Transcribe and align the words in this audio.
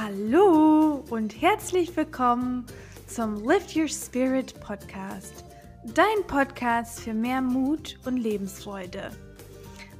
Hallo 0.00 1.02
und 1.10 1.42
herzlich 1.42 1.96
willkommen 1.96 2.66
zum 3.08 3.44
Lift 3.44 3.74
Your 3.74 3.88
Spirit 3.88 4.58
Podcast, 4.60 5.44
dein 5.92 6.24
Podcast 6.28 7.00
für 7.00 7.14
mehr 7.14 7.40
Mut 7.40 7.98
und 8.04 8.16
Lebensfreude. 8.16 9.10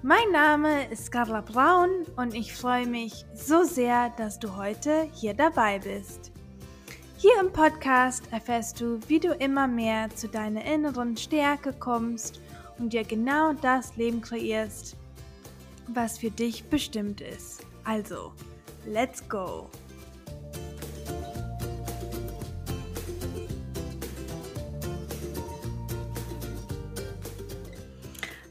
Mein 0.02 0.30
Name 0.30 0.88
ist 0.88 1.10
Carla 1.10 1.40
Braun 1.40 1.90
und 2.14 2.32
ich 2.32 2.54
freue 2.54 2.86
mich 2.86 3.24
so 3.34 3.64
sehr, 3.64 4.10
dass 4.10 4.38
du 4.38 4.54
heute 4.56 5.08
hier 5.14 5.34
dabei 5.34 5.80
bist. 5.80 6.30
Hier 7.16 7.40
im 7.40 7.52
Podcast 7.52 8.22
erfährst 8.30 8.80
du, 8.80 9.00
wie 9.08 9.18
du 9.18 9.32
immer 9.34 9.66
mehr 9.66 10.10
zu 10.14 10.28
deiner 10.28 10.64
inneren 10.64 11.16
Stärke 11.16 11.72
kommst 11.72 12.40
und 12.78 12.92
dir 12.92 13.02
genau 13.02 13.52
das 13.52 13.96
Leben 13.96 14.20
kreierst, 14.20 14.96
was 15.88 16.18
für 16.18 16.30
dich 16.30 16.64
bestimmt 16.66 17.20
ist. 17.20 17.66
Also, 17.82 18.32
let's 18.86 19.28
go! 19.28 19.68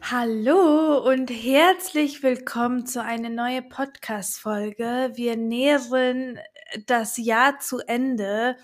Hallo 0.10 1.06
und 1.06 1.30
herzlich 1.30 2.24
willkommen 2.24 2.86
zu 2.86 3.04
einer 3.04 3.28
neuen 3.28 3.68
Podcast-Folge. 3.68 5.12
Wir 5.16 5.36
nähern 5.36 6.40
das 6.86 7.18
Jahr 7.18 7.60
zu 7.60 7.80
Ende. 7.80 8.56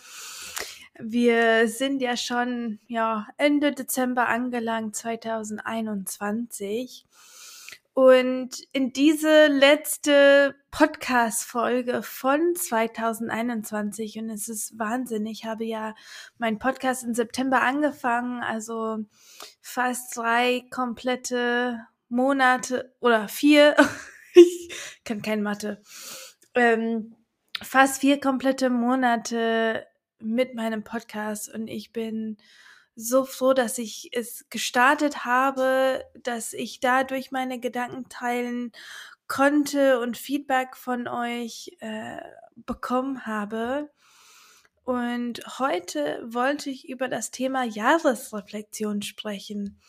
Wir 0.98 1.68
sind 1.68 2.02
ja 2.02 2.16
schon 2.16 2.80
ja, 2.88 3.28
Ende 3.36 3.74
Dezember 3.74 4.30
angelangt, 4.30 4.96
2021. 4.96 7.06
Und 7.94 8.50
in 8.72 8.92
diese 8.92 9.48
letzte 9.48 10.56
Podcast-Folge 10.72 12.02
von 12.02 12.56
2021, 12.56 14.18
und 14.18 14.32
es 14.32 14.50
ist 14.50 14.80
Wahnsinn, 14.80 15.28
ich 15.28 15.46
habe 15.46 15.64
ja 15.64 15.94
meinen 16.40 16.58
Podcast 16.58 17.04
im 17.04 17.14
September 17.14 17.62
angefangen, 17.62 18.42
also 18.42 18.98
fast 19.62 20.18
drei 20.18 20.64
komplette 20.72 21.82
Monate 22.10 22.96
oder 23.00 23.28
vier, 23.28 23.76
ich 24.34 25.02
kann 25.06 25.22
kein 25.22 25.44
Mathe, 25.44 25.80
ähm, 26.56 27.16
fast 27.62 28.02
vier 28.02 28.20
komplette 28.20 28.72
Monate 28.72 29.86
mit 30.20 30.56
meinem 30.56 30.84
Podcast 30.84 31.54
und 31.54 31.68
ich 31.68 31.94
bin 31.94 32.38
so 32.96 33.26
froh, 33.26 33.54
dass 33.54 33.78
ich 33.78 34.10
es 34.14 34.46
gestartet 34.50 35.26
habe, 35.26 36.04
dass 36.22 36.54
ich 36.54 36.80
dadurch 36.80 37.32
meine 37.32 37.60
Gedanken 37.60 38.10
teilen 38.10 38.72
konnte 39.28 40.00
und 40.00 40.18
Feedback 40.18 40.76
von 40.76 41.08
euch 41.08 41.76
äh, 41.80 42.22
bekommen 42.56 43.26
habe. 43.26 43.90
Und 44.84 45.42
heute 45.60 46.22
wollte 46.26 46.70
ich 46.70 46.90
über 46.90 47.08
das 47.08 47.32
Thema 47.32 47.64
Jahresreflexion 47.64 49.02
sprechen. 49.02 49.80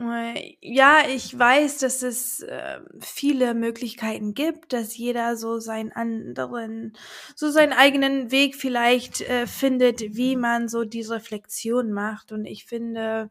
Äh, 0.00 0.56
ja, 0.60 1.06
ich 1.08 1.38
weiß, 1.38 1.78
dass 1.78 2.02
es 2.02 2.40
äh, 2.42 2.80
viele 3.00 3.54
Möglichkeiten 3.54 4.34
gibt, 4.34 4.72
dass 4.72 4.96
jeder 4.96 5.36
so 5.36 5.60
seinen 5.60 5.92
anderen, 5.92 6.96
so 7.36 7.50
seinen 7.50 7.72
eigenen 7.72 8.30
Weg 8.32 8.56
vielleicht 8.56 9.20
äh, 9.22 9.46
findet, 9.46 10.00
wie 10.16 10.34
man 10.36 10.68
so 10.68 10.84
die 10.84 11.02
Reflexion 11.02 11.92
macht. 11.92 12.32
Und 12.32 12.44
ich 12.44 12.64
finde, 12.64 13.30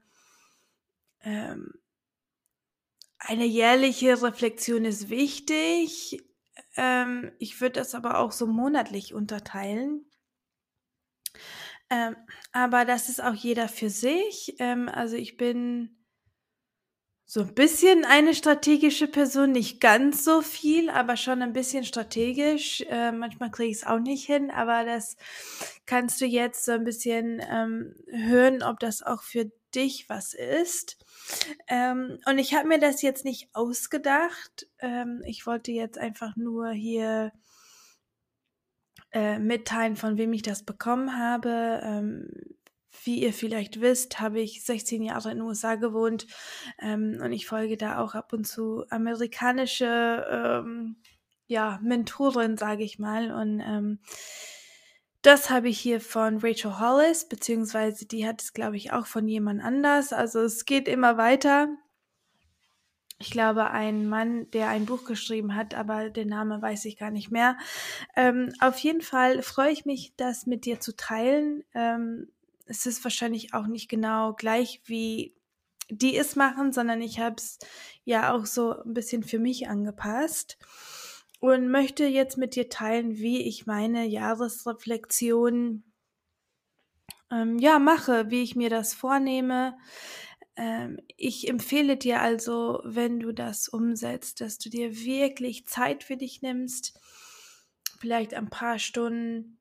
ähm, 1.24 1.74
eine 3.18 3.46
jährliche 3.46 4.22
Reflexion 4.22 4.86
ist 4.86 5.10
wichtig. 5.10 6.24
Ähm, 6.76 7.32
ich 7.40 7.60
würde 7.62 7.80
das 7.80 7.96
aber 7.96 8.20
auch 8.20 8.32
so 8.32 8.46
monatlich 8.48 9.14
unterteilen. 9.16 10.06
Ähm, 11.90 12.16
aber 12.52 12.86
das 12.86 13.10
ist 13.10 13.22
auch 13.24 13.34
jeder 13.34 13.68
für 13.68 13.90
sich. 13.90 14.56
Ähm, 14.60 14.90
also 14.90 15.16
ich 15.16 15.38
bin 15.38 15.96
so 17.26 17.42
ein 17.42 17.56
bisschen 17.56 18.06
eine 18.06 18.34
strategische 18.36 19.08
Person, 19.08 19.52
nicht 19.52 19.80
ganz 19.80 20.24
so 20.24 20.42
viel, 20.42 20.90
aber 20.90 21.16
schon 21.18 21.42
ein 21.42 21.54
bisschen 21.54 21.84
strategisch. 21.84 22.82
Äh, 22.90 23.12
manchmal 23.12 23.50
kriege 23.50 23.72
ich 23.72 23.78
es 23.78 23.88
auch 23.88 24.00
nicht 24.00 24.26
hin, 24.26 24.52
aber 24.52 24.84
das 24.84 25.16
kannst 25.86 26.20
du 26.22 26.26
jetzt 26.26 26.66
so 26.66 26.74
ein 26.74 26.84
bisschen 26.84 27.42
ähm, 27.50 27.96
hören, 28.12 28.62
ob 28.62 28.80
das 28.80 29.02
auch 29.02 29.24
für 29.24 29.52
dich 29.74 30.10
was 30.10 30.34
ist. 30.34 30.98
Ähm, 31.68 32.20
und 32.26 32.38
ich 32.38 32.54
habe 32.54 32.68
mir 32.68 32.80
das 32.80 33.02
jetzt 33.02 33.26
nicht 33.26 33.50
ausgedacht. 33.54 34.68
Ähm, 34.80 35.24
ich 35.26 35.46
wollte 35.46 35.72
jetzt 35.72 35.98
einfach 35.98 36.36
nur 36.36 36.72
hier 36.72 37.32
äh, 39.12 39.40
mitteilen, 39.40 39.96
von 39.96 40.18
wem 40.18 40.34
ich 40.34 40.42
das 40.42 40.64
bekommen 40.64 41.18
habe. 41.18 41.82
Ähm, 41.84 42.28
wie 43.06 43.22
ihr 43.22 43.34
vielleicht 43.34 43.82
wisst, 43.82 44.20
habe 44.20 44.40
ich 44.40 44.64
16 44.64 45.02
Jahre 45.02 45.32
in 45.32 45.38
den 45.38 45.48
USA 45.48 45.76
gewohnt 45.76 46.28
ähm, 46.80 47.20
und 47.22 47.32
ich 47.32 47.48
folge 47.48 47.78
da 47.78 48.00
auch 48.00 48.16
ab 48.16 48.34
und 48.34 48.46
zu 48.46 48.86
amerikanische 48.90 50.26
ähm, 50.30 50.98
ja, 51.48 51.80
Mentoren, 51.84 52.58
sage 52.58 52.84
ich 52.84 53.00
mal. 53.00 53.32
Und 53.32 53.60
ähm, 53.60 54.00
das 55.22 55.50
habe 55.50 55.70
ich 55.70 55.80
hier 55.80 56.02
von 56.02 56.40
Rachel 56.40 56.80
Hollis, 56.80 57.28
beziehungsweise 57.28 58.06
die 58.06 58.28
hat 58.28 58.42
es, 58.42 58.54
glaube 58.54 58.76
ich, 58.76 58.92
auch 58.92 59.06
von 59.06 59.28
jemand 59.28 59.64
anders. 59.64 60.12
Also 60.12 60.42
es 60.42 60.66
geht 60.66 60.88
immer 60.88 61.18
weiter. 61.18 61.70
Ich 63.20 63.32
glaube, 63.32 63.72
ein 63.72 64.10
Mann, 64.10 64.52
der 64.52 64.68
ein 64.68 64.86
Buch 64.86 65.06
geschrieben 65.06 65.56
hat, 65.56 65.76
aber 65.76 66.10
den 66.10 66.28
Namen 66.28 66.62
weiß 66.62 66.84
ich 66.86 66.98
gar 66.98 67.10
nicht 67.10 67.32
mehr. 67.32 67.58
Ähm, 68.18 68.52
auf 68.60 68.78
jeden 68.80 69.02
Fall 69.02 69.42
freue 69.42 69.72
ich 69.72 69.86
mich, 69.86 70.14
das 70.18 70.46
mit 70.46 70.66
dir 70.66 70.82
zu 70.82 70.94
teilen. 70.94 71.64
Ähm, 71.74 72.33
es 72.66 72.86
ist 72.86 73.04
wahrscheinlich 73.04 73.54
auch 73.54 73.68
nicht 73.68 73.90
genau 73.90 74.34
gleich, 74.34 74.82
wie 74.86 75.36
die 75.90 76.18
es 76.18 76.36
machen, 76.36 76.72
sondern 76.72 77.02
ich 77.02 77.20
habe 77.20 77.36
es 77.38 77.60
ja 78.06 78.34
auch 78.34 78.46
so 78.46 78.82
ein 78.82 78.94
bisschen 78.94 79.24
für 79.24 79.40
mich 79.40 79.68
angepasst 79.68 80.58
und 81.40 81.70
möchte 81.70 82.06
jetzt 82.06 82.38
mit 82.38 82.56
dir 82.56 82.70
teilen, 82.70 83.18
wie 83.18 83.42
ich 83.42 83.66
meine 83.66 84.06
Jahresreflexion 84.06 85.84
ähm, 87.32 87.60
ja 87.60 87.80
mache, 87.80 88.30
wie 88.30 88.44
ich 88.44 88.56
mir 88.56 88.70
das 88.70 88.94
vornehme. 88.94 89.78
Ähm, 90.56 91.00
ich 91.18 91.50
empfehle 91.50 91.98
dir 91.98 92.22
also, 92.22 92.82
wenn 92.86 93.20
du 93.20 93.34
das 93.34 93.68
umsetzt, 93.68 94.40
dass 94.40 94.58
du 94.58 94.70
dir 94.70 94.96
wirklich 94.96 95.68
Zeit 95.68 96.04
für 96.04 96.16
dich 96.16 96.42
nimmst, 96.42 96.98
vielleicht 98.00 98.34
ein 98.34 98.50
paar 98.50 98.80
Stunden 98.80 99.60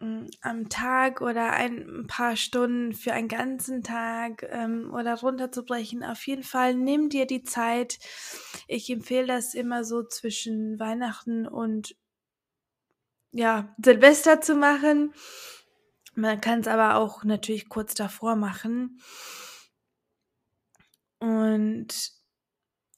am 0.00 0.68
Tag 0.70 1.20
oder 1.20 1.52
ein 1.52 2.06
paar 2.06 2.36
Stunden 2.36 2.94
für 2.94 3.12
einen 3.12 3.28
ganzen 3.28 3.82
Tag 3.82 4.46
ähm, 4.50 4.90
oder 4.94 5.14
runterzubrechen. 5.20 6.02
Auf 6.02 6.26
jeden 6.26 6.42
Fall 6.42 6.74
nimm 6.74 7.10
dir 7.10 7.26
die 7.26 7.42
Zeit. 7.42 7.98
Ich 8.66 8.88
empfehle 8.88 9.26
das 9.26 9.54
immer 9.54 9.84
so 9.84 10.02
zwischen 10.02 10.78
Weihnachten 10.80 11.46
und 11.46 11.96
ja, 13.32 13.74
Silvester 13.82 14.40
zu 14.40 14.54
machen. 14.54 15.12
Man 16.14 16.40
kann 16.40 16.60
es 16.60 16.66
aber 16.66 16.96
auch 16.96 17.22
natürlich 17.24 17.68
kurz 17.68 17.94
davor 17.94 18.36
machen. 18.36 19.00
Und 21.18 22.12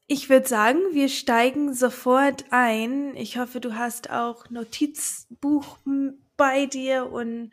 ich 0.07 0.29
würde 0.31 0.47
sagen, 0.47 0.79
wir 0.93 1.09
steigen 1.09 1.75
sofort 1.75 2.45
ein. 2.51 3.17
Ich 3.17 3.39
hoffe, 3.39 3.61
du 3.61 3.75
hast 3.75 4.11
auch 4.11 4.49
Notizbuch 4.51 5.79
bei 6.37 6.67
dir 6.67 7.11
und 7.11 7.53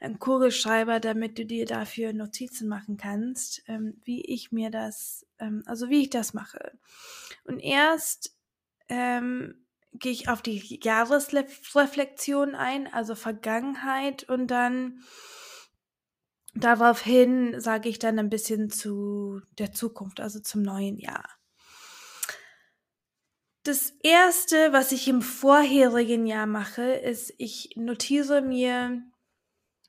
einen 0.00 0.18
Kugelschreiber, 0.18 1.00
damit 1.00 1.38
du 1.38 1.46
dir 1.46 1.66
dafür 1.66 2.12
Notizen 2.12 2.68
machen 2.68 2.96
kannst, 2.96 3.62
ähm, 3.66 4.00
wie 4.04 4.22
ich 4.22 4.52
mir 4.52 4.70
das, 4.70 5.26
ähm, 5.38 5.62
also 5.66 5.88
wie 5.88 6.02
ich 6.02 6.10
das 6.10 6.34
mache. 6.34 6.78
Und 7.44 7.60
erst 7.60 8.36
ähm, 8.88 9.66
gehe 9.92 10.12
ich 10.12 10.28
auf 10.28 10.42
die 10.42 10.80
Jahresreflexion 10.82 12.54
ein, 12.54 12.92
also 12.92 13.14
Vergangenheit 13.14 14.28
und 14.28 14.48
dann 14.48 15.02
daraufhin 16.54 17.60
sage 17.60 17.88
ich 17.88 17.98
dann 17.98 18.18
ein 18.18 18.30
bisschen 18.30 18.70
zu 18.70 19.40
der 19.58 19.72
Zukunft, 19.72 20.20
also 20.20 20.40
zum 20.40 20.62
neuen 20.62 20.98
Jahr. 20.98 21.35
Das 23.66 23.94
erste, 24.04 24.72
was 24.72 24.92
ich 24.92 25.08
im 25.08 25.22
vorherigen 25.22 26.24
Jahr 26.24 26.46
mache, 26.46 26.84
ist, 26.84 27.34
ich 27.36 27.70
notiere 27.74 28.40
mir 28.40 29.02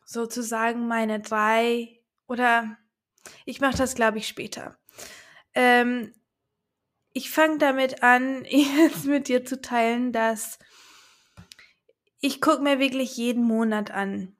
sozusagen 0.03 0.87
meine 0.87 1.19
drei 1.19 1.99
oder 2.27 2.75
ich 3.45 3.61
mache 3.61 3.77
das, 3.77 3.93
glaube 3.93 4.17
ich, 4.17 4.27
später. 4.27 4.79
Ähm, 5.53 6.11
ich 7.13 7.29
fange 7.29 7.59
damit 7.59 8.01
an, 8.01 8.45
jetzt 8.49 9.05
mit 9.05 9.27
dir 9.27 9.45
zu 9.45 9.61
teilen, 9.61 10.11
dass 10.11 10.57
ich 12.19 12.41
gucke 12.41 12.63
mir 12.63 12.79
wirklich 12.79 13.15
jeden 13.15 13.43
Monat 13.43 13.91
an, 13.91 14.35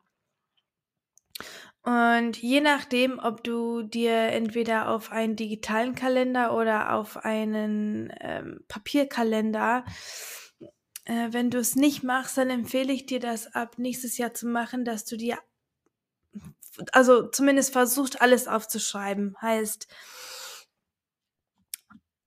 und 1.88 2.36
je 2.38 2.60
nachdem, 2.60 3.18
ob 3.20 3.44
du 3.46 3.82
dir 3.82 4.14
entweder 4.14 4.90
auf 4.90 5.12
einen 5.12 5.38
digitalen 5.38 5.96
Kalender 5.96 6.54
oder 6.54 6.94
auf 6.94 7.18
einen 7.24 8.12
ähm, 8.20 8.60
Papierkalender 8.68 9.86
Äh, 11.06 11.30
wenn 11.34 11.50
du 11.50 11.58
es 11.58 11.76
nicht 11.76 12.04
machst, 12.04 12.38
dann 12.38 12.50
empfehle 12.52 12.94
ich 12.94 13.06
dir, 13.08 13.20
das 13.20 13.54
ab 13.56 13.78
nächstes 13.80 14.18
Jahr 14.18 14.34
zu 14.36 14.48
machen, 14.48 14.86
dass 14.86 15.06
du 15.06 15.18
dir, 15.18 15.40
also 16.92 17.28
zumindest 17.30 17.74
versucht, 17.74 18.22
alles 18.22 18.48
aufzuschreiben. 18.48 19.36
Heißt, 19.42 19.88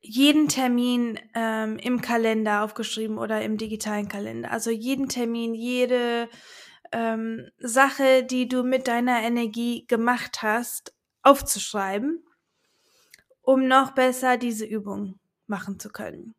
jeden 0.02 0.48
Termin 0.48 1.18
ähm, 1.34 1.78
im 1.78 2.00
Kalender 2.00 2.64
aufgeschrieben 2.64 3.18
oder 3.18 3.42
im 3.42 3.58
digitalen 3.58 4.08
Kalender. 4.08 4.50
Also 4.50 4.70
jeden 4.70 5.08
Termin, 5.08 5.54
jede 5.54 6.28
ähm, 6.92 7.50
Sache, 7.58 8.24
die 8.24 8.48
du 8.48 8.62
mit 8.62 8.88
deiner 8.88 9.22
Energie 9.22 9.86
gemacht 9.86 10.42
hast, 10.42 10.94
aufzuschreiben, 11.22 12.24
um 13.42 13.66
noch 13.66 13.92
besser 13.92 14.36
diese 14.36 14.64
Übung 14.64 15.18
machen 15.46 15.78
zu 15.78 15.90
können. 15.90 16.34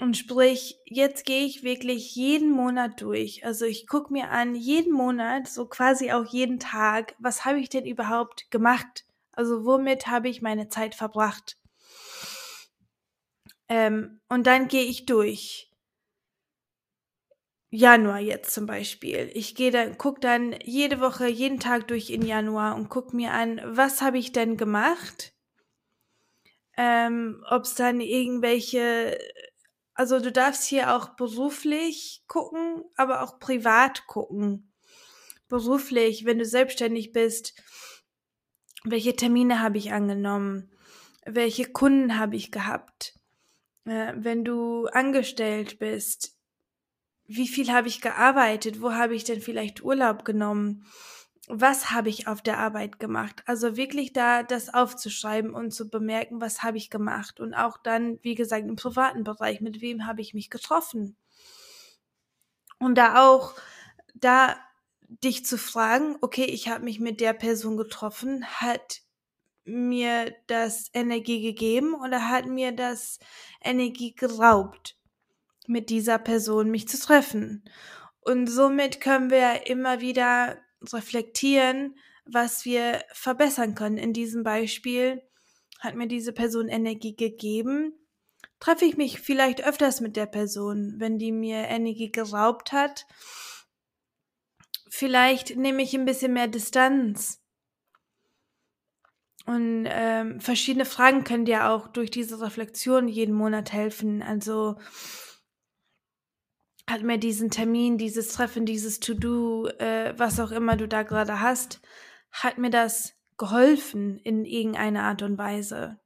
Und 0.00 0.16
sprich, 0.16 0.76
jetzt 0.86 1.24
gehe 1.24 1.46
ich 1.46 1.62
wirklich 1.62 2.16
jeden 2.16 2.50
Monat 2.50 3.00
durch. 3.00 3.44
Also 3.44 3.64
ich 3.64 3.86
gucke 3.86 4.12
mir 4.12 4.30
an, 4.30 4.54
jeden 4.56 4.92
Monat, 4.92 5.46
so 5.46 5.66
quasi 5.66 6.10
auch 6.10 6.26
jeden 6.26 6.58
Tag, 6.58 7.14
was 7.18 7.44
habe 7.44 7.60
ich 7.60 7.68
denn 7.68 7.86
überhaupt 7.86 8.50
gemacht? 8.50 9.04
Also 9.32 9.64
womit 9.64 10.08
habe 10.08 10.28
ich 10.28 10.42
meine 10.42 10.68
Zeit 10.68 10.94
verbracht? 10.96 11.56
Ähm, 13.68 14.20
und 14.28 14.46
dann 14.46 14.68
gehe 14.68 14.84
ich 14.84 15.06
durch. 15.06 15.70
Januar 17.74 18.20
jetzt 18.20 18.54
zum 18.54 18.66
Beispiel. 18.66 19.30
Ich 19.34 19.56
gehe 19.56 19.72
dann, 19.72 19.98
gucke 19.98 20.20
dann 20.20 20.54
jede 20.62 21.00
Woche, 21.00 21.26
jeden 21.26 21.58
Tag 21.58 21.88
durch 21.88 22.10
in 22.10 22.22
Januar 22.24 22.76
und 22.76 22.88
gucke 22.88 23.16
mir 23.16 23.32
an, 23.32 23.60
was 23.64 24.00
habe 24.00 24.18
ich 24.18 24.30
denn 24.30 24.56
gemacht? 24.56 25.34
Ähm, 26.76 27.44
Ob 27.48 27.64
es 27.64 27.74
dann 27.74 28.00
irgendwelche, 28.00 29.18
also 29.92 30.20
du 30.20 30.30
darfst 30.30 30.64
hier 30.64 30.94
auch 30.94 31.16
beruflich 31.16 32.22
gucken, 32.28 32.84
aber 32.96 33.22
auch 33.22 33.40
privat 33.40 34.06
gucken. 34.06 34.72
Beruflich, 35.48 36.24
wenn 36.24 36.38
du 36.38 36.44
selbstständig 36.44 37.12
bist, 37.12 37.60
welche 38.84 39.16
Termine 39.16 39.60
habe 39.60 39.78
ich 39.78 39.92
angenommen? 39.92 40.70
Welche 41.26 41.64
Kunden 41.64 42.18
habe 42.18 42.36
ich 42.36 42.52
gehabt? 42.52 43.18
Äh, 43.84 44.12
wenn 44.16 44.44
du 44.44 44.86
angestellt 44.86 45.78
bist, 45.78 46.33
wie 47.26 47.48
viel 47.48 47.72
habe 47.72 47.88
ich 47.88 48.00
gearbeitet? 48.00 48.80
Wo 48.80 48.92
habe 48.92 49.14
ich 49.14 49.24
denn 49.24 49.40
vielleicht 49.40 49.82
Urlaub 49.82 50.24
genommen? 50.24 50.86
Was 51.46 51.90
habe 51.90 52.08
ich 52.08 52.26
auf 52.26 52.42
der 52.42 52.58
Arbeit 52.58 52.98
gemacht? 52.98 53.42
Also 53.46 53.76
wirklich 53.76 54.12
da 54.12 54.42
das 54.42 54.72
aufzuschreiben 54.72 55.52
und 55.52 55.72
zu 55.72 55.88
bemerken, 55.88 56.40
was 56.40 56.62
habe 56.62 56.78
ich 56.78 56.90
gemacht? 56.90 57.40
Und 57.40 57.54
auch 57.54 57.76
dann, 57.76 58.18
wie 58.22 58.34
gesagt, 58.34 58.66
im 58.66 58.76
privaten 58.76 59.24
Bereich, 59.24 59.60
mit 59.60 59.80
wem 59.80 60.06
habe 60.06 60.22
ich 60.22 60.32
mich 60.32 60.48
getroffen? 60.48 61.16
Und 62.78 62.96
da 62.96 63.22
auch, 63.22 63.54
da 64.14 64.56
dich 65.08 65.44
zu 65.44 65.58
fragen, 65.58 66.16
okay, 66.22 66.44
ich 66.44 66.68
habe 66.68 66.84
mich 66.84 66.98
mit 66.98 67.20
der 67.20 67.34
Person 67.34 67.76
getroffen, 67.76 68.44
hat 68.46 69.02
mir 69.64 70.34
das 70.46 70.90
Energie 70.92 71.40
gegeben 71.40 71.94
oder 71.94 72.28
hat 72.28 72.46
mir 72.46 72.72
das 72.72 73.18
Energie 73.62 74.14
geraubt, 74.14 74.96
mit 75.66 75.90
dieser 75.90 76.18
Person 76.18 76.70
mich 76.70 76.88
zu 76.88 76.98
treffen? 76.98 77.64
Und 78.20 78.46
somit 78.46 79.00
können 79.00 79.30
wir 79.30 79.66
immer 79.66 80.00
wieder 80.00 80.58
reflektieren, 80.92 81.96
was 82.24 82.64
wir 82.64 83.02
verbessern 83.12 83.74
können. 83.74 83.98
In 83.98 84.12
diesem 84.12 84.42
Beispiel 84.42 85.22
hat 85.80 85.94
mir 85.94 86.06
diese 86.08 86.32
Person 86.32 86.68
Energie 86.68 87.14
gegeben. 87.16 87.92
Treffe 88.60 88.86
ich 88.86 88.96
mich 88.96 89.20
vielleicht 89.20 89.66
öfters 89.66 90.00
mit 90.00 90.16
der 90.16 90.26
Person, 90.26 90.94
wenn 90.98 91.18
die 91.18 91.32
mir 91.32 91.68
Energie 91.68 92.10
geraubt 92.10 92.72
hat? 92.72 93.06
Vielleicht 94.88 95.56
nehme 95.56 95.82
ich 95.82 95.94
ein 95.94 96.06
bisschen 96.06 96.32
mehr 96.32 96.48
Distanz 96.48 97.44
und 99.46 99.86
ähm, 99.88 100.40
verschiedene 100.40 100.86
Fragen 100.86 101.24
können 101.24 101.44
dir 101.44 101.68
auch 101.68 101.88
durch 101.88 102.10
diese 102.10 102.40
Reflexion 102.40 103.08
jeden 103.08 103.34
Monat 103.34 103.72
helfen. 103.72 104.22
Also 104.22 104.76
hat 106.88 107.02
mir 107.02 107.18
diesen 107.18 107.50
Termin, 107.50 107.98
dieses 107.98 108.28
Treffen, 108.28 108.66
dieses 108.66 109.00
To-Do, 109.00 109.68
äh, 109.78 110.14
was 110.16 110.38
auch 110.38 110.50
immer 110.50 110.76
du 110.76 110.86
da 110.86 111.02
gerade 111.02 111.40
hast, 111.40 111.80
hat 112.30 112.58
mir 112.58 112.70
das 112.70 113.14
geholfen 113.36 114.18
in 114.18 114.44
irgendeiner 114.44 115.04
Art 115.04 115.22
und 115.22 115.38
Weise? 115.38 115.98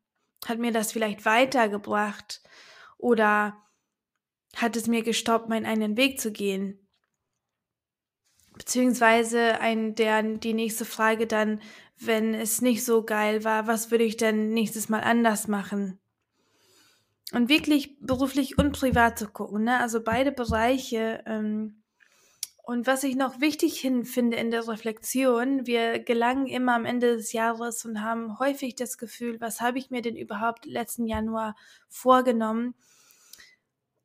Hat 0.46 0.58
mir 0.58 0.72
das 0.72 0.92
vielleicht 0.92 1.24
weitergebracht? 1.24 2.42
Oder 2.96 3.56
hat 4.56 4.76
es 4.76 4.86
mir 4.86 5.02
gestoppt, 5.02 5.48
meinen 5.48 5.66
eigenen 5.66 5.96
Weg 5.96 6.20
zu 6.20 6.32
gehen? 6.32 6.88
Beziehungsweise 8.56 9.60
ein, 9.60 9.94
der, 9.94 10.22
die 10.22 10.54
nächste 10.54 10.84
Frage 10.84 11.26
dann, 11.26 11.60
wenn 11.96 12.34
es 12.34 12.60
nicht 12.60 12.84
so 12.84 13.04
geil 13.04 13.44
war, 13.44 13.66
was 13.66 13.90
würde 13.90 14.04
ich 14.04 14.16
denn 14.16 14.52
nächstes 14.52 14.88
Mal 14.88 15.00
anders 15.00 15.48
machen? 15.48 15.98
Und 17.32 17.48
wirklich 17.48 17.98
beruflich 18.00 18.56
und 18.58 18.72
privat 18.72 19.18
zu 19.18 19.28
gucken, 19.28 19.64
ne? 19.64 19.78
Also 19.80 20.02
beide 20.02 20.32
Bereiche. 20.32 21.22
Ähm, 21.26 21.82
und 22.62 22.86
was 22.86 23.02
ich 23.02 23.16
noch 23.16 23.40
wichtig 23.40 23.80
finde 23.80 24.36
in 24.36 24.50
der 24.50 24.68
Reflexion, 24.68 25.66
wir 25.66 26.00
gelangen 26.00 26.46
immer 26.46 26.74
am 26.74 26.84
Ende 26.84 27.16
des 27.16 27.32
Jahres 27.32 27.84
und 27.84 28.02
haben 28.02 28.38
häufig 28.38 28.76
das 28.76 28.98
Gefühl, 28.98 29.40
was 29.40 29.60
habe 29.60 29.78
ich 29.78 29.90
mir 29.90 30.02
denn 30.02 30.16
überhaupt 30.16 30.66
letzten 30.66 31.06
Januar 31.06 31.56
vorgenommen? 31.88 32.74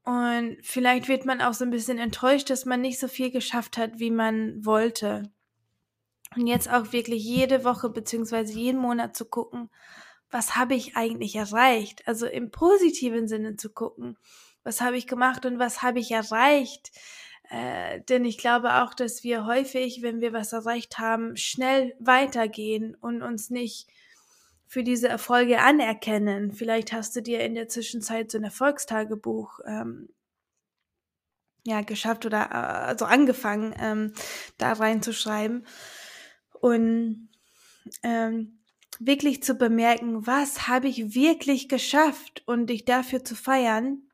Und 0.03 0.57
vielleicht 0.61 1.07
wird 1.07 1.25
man 1.25 1.41
auch 1.41 1.53
so 1.53 1.63
ein 1.63 1.71
bisschen 1.71 1.97
enttäuscht, 1.97 2.49
dass 2.49 2.65
man 2.65 2.81
nicht 2.81 2.99
so 2.99 3.07
viel 3.07 3.31
geschafft 3.31 3.77
hat, 3.77 3.99
wie 3.99 4.11
man 4.11 4.65
wollte. 4.65 5.31
Und 6.35 6.47
jetzt 6.47 6.69
auch 6.71 6.91
wirklich 6.91 7.23
jede 7.23 7.63
Woche 7.63 7.89
beziehungsweise 7.89 8.53
jeden 8.53 8.79
Monat 8.79 9.15
zu 9.15 9.25
gucken, 9.25 9.69
was 10.33 10.55
habe 10.55 10.75
ich 10.75 10.97
eigentlich 10.97 11.35
erreicht? 11.35 12.07
Also 12.07 12.25
im 12.25 12.51
positiven 12.51 13.27
Sinne 13.27 13.55
zu 13.55 13.69
gucken, 13.69 14.17
was 14.63 14.81
habe 14.81 14.97
ich 14.97 15.07
gemacht 15.07 15.45
und 15.45 15.59
was 15.59 15.81
habe 15.81 15.99
ich 15.99 16.11
erreicht? 16.11 16.91
Äh, 17.49 18.01
denn 18.09 18.25
ich 18.25 18.37
glaube 18.37 18.81
auch, 18.81 18.93
dass 18.93 19.23
wir 19.23 19.45
häufig, 19.45 20.01
wenn 20.01 20.21
wir 20.21 20.33
was 20.33 20.53
erreicht 20.53 20.97
haben, 20.97 21.37
schnell 21.37 21.95
weitergehen 21.99 22.95
und 22.95 23.21
uns 23.21 23.49
nicht 23.49 23.87
für 24.65 24.83
diese 24.83 25.07
Erfolge 25.07 25.59
anerkennen. 25.59 26.51
Vielleicht 26.51 26.93
hast 26.93 27.15
du 27.15 27.21
dir 27.21 27.41
in 27.41 27.53
der 27.53 27.67
Zwischenzeit 27.67 28.31
so 28.31 28.39
ein 28.39 28.43
Erfolgstagebuch 28.43 29.59
ähm, 29.67 30.09
ja, 31.65 31.81
geschafft 31.81 32.25
oder 32.25 32.49
äh, 32.51 32.87
also 32.87 33.05
angefangen, 33.05 33.75
ähm, 33.79 34.13
da 34.57 34.73
reinzuschreiben 34.73 35.65
und 36.59 37.29
ähm, 38.01 38.62
wirklich 38.99 39.43
zu 39.43 39.55
bemerken, 39.55 40.25
was 40.25 40.67
habe 40.67 40.87
ich 40.87 41.13
wirklich 41.15 41.69
geschafft 41.69 42.43
und 42.45 42.67
dich 42.67 42.85
dafür 42.85 43.23
zu 43.23 43.35
feiern. 43.35 44.09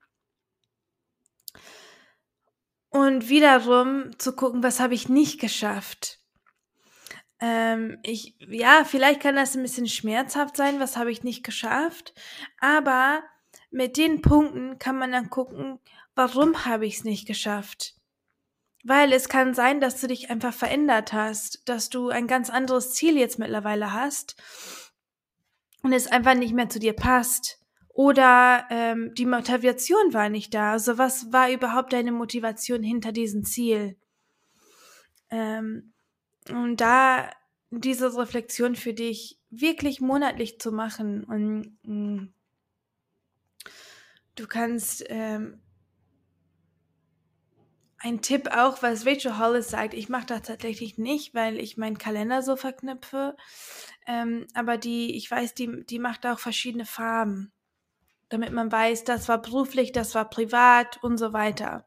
Und 2.90 3.30
wiederum 3.30 4.18
zu 4.18 4.36
gucken, 4.36 4.64
was 4.64 4.80
habe 4.80 4.96
ich 4.96 5.10
nicht 5.10 5.40
geschafft. 5.40 6.20
Ähm, 7.40 8.00
ich, 8.04 8.36
ja, 8.40 8.84
vielleicht 8.84 9.22
kann 9.22 9.36
das 9.36 9.56
ein 9.56 9.62
bisschen 9.62 9.88
schmerzhaft 9.88 10.58
sein, 10.58 10.80
was 10.80 10.98
habe 10.98 11.12
ich 11.12 11.24
nicht 11.24 11.44
geschafft. 11.44 12.14
Aber 12.60 13.24
mit 13.72 13.98
den 13.98 14.22
Punkten 14.22 14.80
kann 14.80 14.98
man 14.98 15.12
dann 15.12 15.30
gucken, 15.30 15.80
warum 16.16 16.66
habe 16.66 16.86
ich 16.86 16.98
es 16.98 17.04
nicht 17.04 17.28
geschafft. 17.28 17.99
Weil 18.84 19.12
es 19.12 19.28
kann 19.28 19.54
sein, 19.54 19.82
dass 19.82 20.00
du 20.00 20.08
dich 20.08 20.30
einfach 20.30 20.54
verändert 20.54 21.12
hast, 21.12 21.68
dass 21.68 21.90
du 21.90 22.10
ein 22.10 22.28
ganz 22.28 22.50
anderes 22.50 22.94
Ziel 22.94 23.18
jetzt 23.18 23.38
mittlerweile 23.38 23.92
hast 23.92 24.36
und 25.84 25.94
es 25.94 26.08
einfach 26.08 26.36
nicht 26.36 26.54
mehr 26.54 26.70
zu 26.70 26.80
dir 26.80 26.94
passt. 26.94 27.60
Oder 27.90 28.66
ähm, 28.70 29.14
die 29.16 29.26
Motivation 29.26 30.14
war 30.14 30.30
nicht 30.30 30.54
da. 30.54 30.72
Also 30.72 30.98
was 30.98 31.34
war 31.34 31.52
überhaupt 31.52 31.92
deine 31.92 32.14
Motivation 32.14 32.82
hinter 32.82 33.12
diesem 33.12 33.44
Ziel? 33.44 33.98
Ähm, 35.30 35.92
und 36.50 36.78
da 36.78 37.30
diese 37.72 38.18
Reflexion 38.18 38.76
für 38.76 38.94
dich 38.94 39.38
wirklich 39.50 40.02
monatlich 40.02 40.60
zu 40.60 40.72
machen 40.72 41.24
und 41.24 41.78
mh, 41.84 42.22
mm, 42.22 42.34
du 44.36 44.48
kannst 44.48 45.04
ähm, 45.08 45.62
ein 48.00 48.22
Tipp 48.22 48.50
auch, 48.56 48.82
was 48.82 49.06
Rachel 49.06 49.38
Hollis 49.38 49.70
sagt, 49.70 49.94
ich 49.94 50.10
mache 50.10 50.26
das 50.26 50.44
tatsächlich 50.44 50.98
nicht, 50.98 51.34
weil 51.34 51.60
ich 51.60 51.78
meinen 51.78 51.98
Kalender 51.98 52.42
so 52.42 52.56
verknüpfe. 52.56 53.36
Ähm, 54.08 54.48
aber 54.54 54.78
die, 54.78 55.16
ich 55.16 55.30
weiß, 55.30 55.54
die, 55.54 55.86
die 55.86 56.00
macht 56.00 56.26
auch 56.26 56.40
verschiedene 56.40 56.86
Farben, 56.86 57.52
damit 58.30 58.54
man 58.54 58.72
weiß, 58.72 59.04
das 59.04 59.28
war 59.28 59.42
beruflich, 59.42 59.92
das 59.92 60.16
war 60.16 60.30
privat 60.30 61.04
und 61.04 61.18
so 61.18 61.34
weiter. 61.34 61.86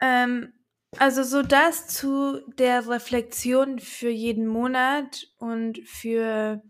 Ähm, 0.00 0.52
also 0.98 1.22
so 1.22 1.42
das 1.42 1.88
zu 1.88 2.40
der 2.58 2.88
Reflexion 2.88 3.78
für 3.78 4.10
jeden 4.10 4.46
Monat 4.46 5.28
und 5.38 5.78
für 5.86 6.62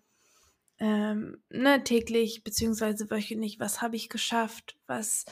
ähm, 0.78 1.42
ne, 1.50 1.84
täglich 1.84 2.42
beziehungsweise 2.42 3.10
wöchentlich, 3.10 3.60
was 3.60 3.80
habe 3.80 3.96
ich 3.96 4.08
geschafft, 4.08 4.76
was 4.86 5.24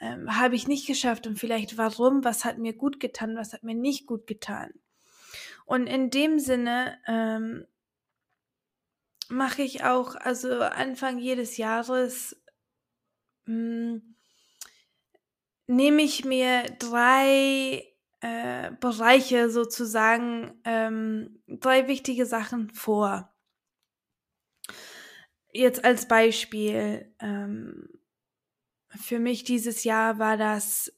ähm, 0.00 0.38
habe 0.38 0.56
ich 0.56 0.66
nicht 0.66 0.86
geschafft 0.86 1.26
und 1.26 1.38
vielleicht 1.38 1.78
warum, 1.78 2.24
was 2.24 2.44
hat 2.44 2.58
mir 2.58 2.72
gut 2.72 2.98
getan, 3.00 3.36
was 3.36 3.52
hat 3.52 3.62
mir 3.62 3.74
nicht 3.74 4.06
gut 4.06 4.26
getan. 4.26 4.72
Und 5.66 5.86
in 5.86 6.10
dem 6.10 6.38
Sinne 6.38 6.98
ähm, 7.06 7.66
mache 9.28 9.62
ich 9.62 9.84
auch, 9.84 10.16
also 10.16 10.60
Anfang 10.60 11.18
jedes 11.18 11.58
Jahres 11.58 12.40
mh, 13.46 14.00
hm, 14.00 14.14
nehme 15.68 16.02
ich 16.02 16.24
mir 16.24 16.62
drei 16.78 17.84
äh, 18.20 18.72
Bereiche 18.80 19.50
sozusagen, 19.50 20.60
ähm, 20.64 21.42
drei 21.46 21.86
wichtige 21.86 22.26
Sachen 22.26 22.70
vor 22.70 23.32
jetzt 25.58 25.84
als 25.84 26.06
Beispiel, 26.06 27.12
ähm, 27.20 27.88
für 28.88 29.18
mich 29.18 29.44
dieses 29.44 29.84
Jahr 29.84 30.18
war 30.18 30.36
das 30.36 30.92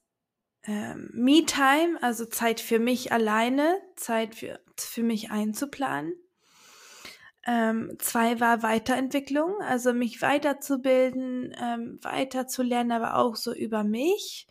ähm, 0.65 1.11
Me-Time, 1.13 1.99
also 2.03 2.27
Zeit 2.27 2.61
für 2.61 2.79
mich 2.79 3.13
alleine, 3.13 3.81
Zeit 3.97 4.35
für, 4.35 4.61
für 4.77 5.03
mich 5.03 5.31
einzuplanen. 5.31 6.15
Ähm, 7.47 7.97
zwei 7.99 8.39
war 8.39 8.63
Weiterentwicklung, 8.63 9.61
also 9.63 9.95
mich 9.95 10.21
weiterzubilden, 10.21 11.57
ähm, 11.59 11.99
weiterzulernen, 12.03 12.93
aber 12.93 13.17
auch 13.17 13.37
so 13.37 13.55
über 13.55 13.83
mich. 13.83 14.47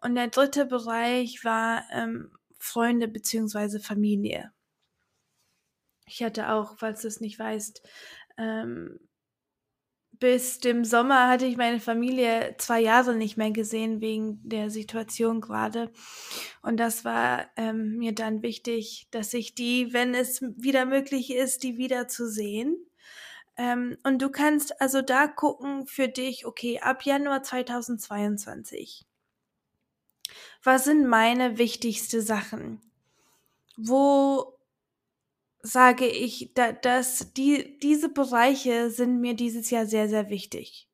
Und 0.00 0.14
der 0.14 0.28
dritte 0.28 0.64
Bereich 0.64 1.44
war 1.44 1.84
ähm, 1.92 2.32
Freunde 2.58 3.06
beziehungsweise 3.06 3.80
Familie. 3.80 4.50
Ich 6.06 6.22
hatte 6.22 6.50
auch, 6.50 6.78
falls 6.78 7.02
du 7.02 7.08
es 7.08 7.20
nicht 7.20 7.38
weißt, 7.38 7.82
ähm, 8.38 8.98
bis 10.20 10.58
dem 10.58 10.84
Sommer 10.84 11.28
hatte 11.28 11.46
ich 11.46 11.56
meine 11.56 11.80
Familie 11.80 12.54
zwei 12.58 12.80
Jahre 12.80 13.16
nicht 13.16 13.38
mehr 13.38 13.50
gesehen 13.50 14.02
wegen 14.02 14.38
der 14.44 14.68
Situation 14.70 15.40
gerade. 15.40 15.90
Und 16.60 16.76
das 16.76 17.06
war 17.06 17.48
ähm, 17.56 17.96
mir 17.96 18.14
dann 18.14 18.42
wichtig, 18.42 19.08
dass 19.10 19.32
ich 19.32 19.54
die, 19.54 19.94
wenn 19.94 20.14
es 20.14 20.42
wieder 20.42 20.84
möglich 20.84 21.34
ist, 21.34 21.62
die 21.62 21.78
wieder 21.78 22.06
zu 22.06 22.28
sehen. 22.28 22.76
Ähm, 23.56 23.96
und 24.04 24.20
du 24.20 24.28
kannst 24.28 24.78
also 24.80 25.00
da 25.00 25.26
gucken 25.26 25.86
für 25.86 26.08
dich, 26.08 26.44
okay, 26.44 26.80
ab 26.80 27.02
Januar 27.02 27.42
2022. 27.42 29.06
Was 30.62 30.84
sind 30.84 31.06
meine 31.06 31.56
wichtigste 31.56 32.20
Sachen? 32.20 32.82
Wo 33.78 34.59
sage 35.62 36.06
ich, 36.06 36.52
da, 36.54 36.72
dass 36.72 37.32
die, 37.32 37.78
diese 37.78 38.08
Bereiche 38.08 38.90
sind 38.90 39.20
mir 39.20 39.34
dieses 39.34 39.70
Jahr 39.70 39.86
sehr, 39.86 40.08
sehr 40.08 40.30
wichtig. 40.30 40.88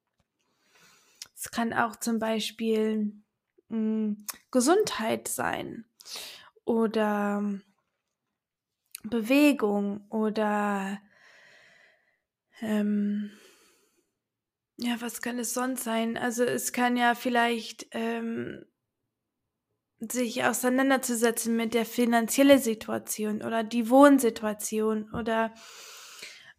Es 1.35 1.50
kann 1.50 1.73
auch 1.73 1.96
zum 1.96 2.18
Beispiel 2.18 3.12
mh, 3.68 3.76
hm, 3.76 4.26
Gesundheit 4.50 5.28
sein 5.28 5.85
oder 6.64 7.61
Bewegung 9.04 10.06
oder 10.11 11.00
ähm, 12.61 13.30
ja, 14.78 15.00
was 15.00 15.23
kann 15.23 15.38
es 15.38 15.54
sonst 15.54 15.85
sein? 15.85 16.16
Also 16.16 16.44
es 16.44 16.73
kann 16.73 16.96
ja 16.96 17.14
vielleicht 17.14 17.87
ähm, 17.92 18.64
sich 20.00 20.44
auseinanderzusetzen 20.44 21.56
mit 21.56 21.74
der 21.74 21.86
finanziellen 21.86 22.58
Situation 22.58 23.42
oder 23.42 23.64
die 23.64 23.88
Wohnsituation 23.88 25.10
oder 25.12 25.54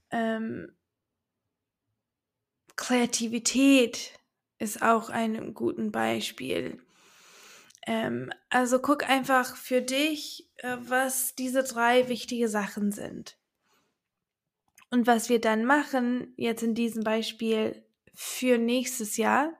ähm, 0.09 0.75
Kreativität 2.75 4.13
ist 4.59 4.81
auch 4.81 5.09
ein 5.09 5.53
gutes 5.53 5.91
Beispiel. 5.91 6.81
Ähm, 7.85 8.31
also 8.49 8.79
guck 8.79 9.07
einfach 9.09 9.55
für 9.55 9.81
dich, 9.81 10.49
äh, 10.57 10.77
was 10.79 11.35
diese 11.35 11.63
drei 11.63 12.09
wichtige 12.09 12.49
Sachen 12.49 12.91
sind. 12.91 13.37
Und 14.89 15.05
was 15.05 15.29
wir 15.29 15.41
dann 15.41 15.65
machen, 15.65 16.33
jetzt 16.37 16.63
in 16.63 16.75
diesem 16.75 17.03
Beispiel 17.03 17.83
für 18.13 18.57
nächstes 18.57 19.17
Jahr, 19.17 19.53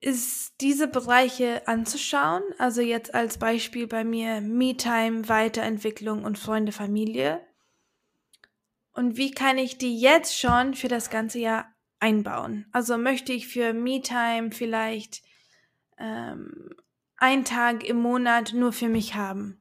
ist 0.00 0.60
diese 0.60 0.88
Bereiche 0.88 1.66
anzuschauen. 1.66 2.42
Also 2.58 2.80
jetzt 2.80 3.14
als 3.14 3.38
Beispiel 3.38 3.86
bei 3.86 4.04
mir 4.04 4.40
Me-Time, 4.40 5.28
Weiterentwicklung 5.28 6.24
und 6.24 6.38
Freunde, 6.38 6.72
Familie. 6.72 7.40
Und 8.92 9.16
wie 9.16 9.30
kann 9.30 9.58
ich 9.58 9.78
die 9.78 9.98
jetzt 9.98 10.38
schon 10.38 10.74
für 10.74 10.88
das 10.88 11.10
ganze 11.10 11.38
Jahr 11.38 11.74
einbauen? 11.98 12.66
Also 12.72 12.96
möchte 12.98 13.32
ich 13.32 13.48
für 13.48 13.72
Me-Time 13.72 14.52
vielleicht 14.52 15.22
ähm, 15.98 16.70
einen 17.16 17.44
Tag 17.44 17.84
im 17.84 17.98
Monat 17.98 18.52
nur 18.54 18.72
für 18.72 18.88
mich 18.88 19.14
haben? 19.14 19.60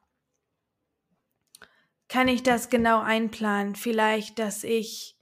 Kann 2.07 2.27
ich 2.27 2.43
das 2.43 2.69
genau 2.69 3.01
einplanen? 3.01 3.75
Vielleicht, 3.75 4.39
dass 4.39 4.63
ich 4.63 5.17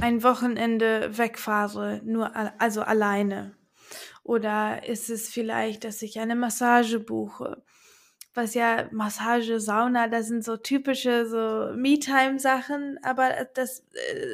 ein 0.00 0.22
Wochenende 0.22 1.16
wegfahre, 1.16 2.02
nur 2.04 2.34
also 2.60 2.82
alleine. 2.82 3.56
Oder 4.24 4.88
ist 4.88 5.10
es 5.10 5.28
vielleicht, 5.28 5.84
dass 5.84 6.00
ich 6.00 6.18
eine 6.18 6.34
Massage 6.34 6.98
buche? 6.98 7.62
Was 8.32 8.54
ja 8.54 8.88
Massage, 8.90 9.60
Sauna, 9.60 10.08
das 10.08 10.26
sind 10.26 10.42
so 10.42 10.56
typische 10.56 11.26
so 11.26 11.76
Me-Time-Sachen, 11.76 12.98
aber 13.04 13.46
das 13.54 13.84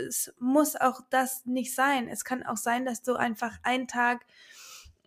es 0.06 0.32
muss 0.38 0.76
auch 0.76 1.00
das 1.10 1.44
nicht 1.44 1.74
sein. 1.74 2.08
Es 2.08 2.24
kann 2.24 2.44
auch 2.44 2.56
sein, 2.56 2.86
dass 2.86 3.02
du 3.02 3.14
einfach 3.14 3.58
einen 3.62 3.88
Tag 3.88 4.24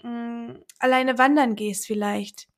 mh, 0.03 0.09
mm, 0.11 0.63
alleine 0.79 1.17
wandern 1.17 1.55
gehst 1.55 1.87
vielleicht. 1.87 2.49